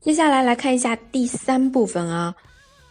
[0.00, 2.34] 接下来来看一下第三部分啊。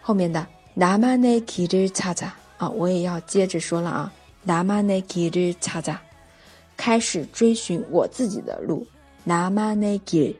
[0.00, 4.12] 后面的나만의길을찾아啊，我也要接着说了啊，
[4.46, 5.96] 나만의길을찾아
[6.76, 8.86] 开始追寻我自己的路，
[9.26, 10.36] 나만의 길。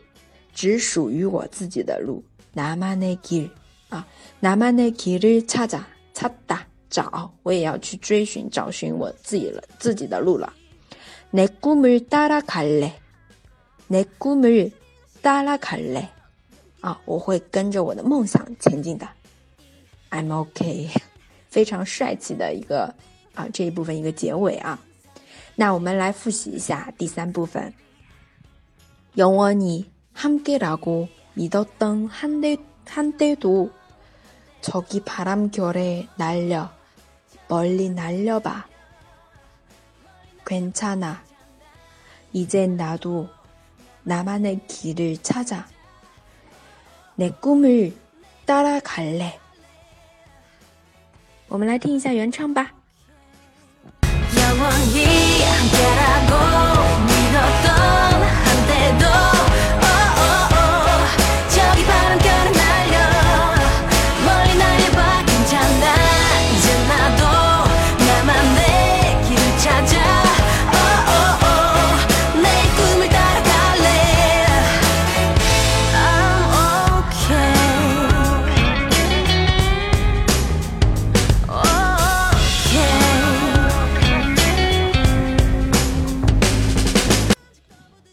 [0.54, 2.22] 只属于我自己的路，
[2.54, 3.50] 나만의길
[3.90, 4.06] 啊，
[4.40, 10.50] 나만의길을찾아찾다找，我也要去追寻找寻我自己了自己的路了。
[11.30, 12.92] 내꿈을따라갈 래，
[13.90, 16.06] 내꿈을따라갈 래，
[16.80, 19.06] 啊，我会跟着我的梦想前进的。
[20.10, 20.90] I'm OK，
[21.48, 22.94] 非常帅气的一个
[23.34, 24.78] 啊这一部分一个结尾啊。
[25.54, 27.72] 那我们来复习一下第三部分，
[29.16, 33.70] 영원히 함께라고 믿었던 한데, 한때도
[34.60, 36.70] 저기 바람결에 날려
[37.48, 38.66] 멀리 날려봐.
[40.44, 41.22] 괜찮아.
[42.32, 43.28] 이젠 나도
[44.02, 45.66] 나만의 길을 찾아.
[47.14, 47.94] 내 꿈을
[48.44, 49.38] 따라갈래.
[51.51, 52.71] 我们来听一下原唱吧。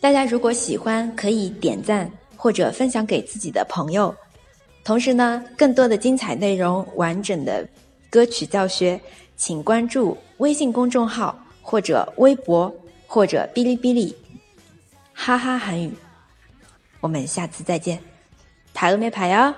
[0.08, 4.16] 大家如果喜欢，可以点赞或者分享给自己的朋友。
[4.82, 7.69] 同时呢，更多的精彩内容、完整的
[8.08, 8.98] 歌曲教学，
[9.36, 12.74] 请关注微信公众号或者微博
[13.06, 14.16] 或者哔哩哔哩，
[15.12, 15.92] 哈哈韩语。
[17.00, 18.00] 我们下次再见，
[18.72, 19.54] 排了没排呀？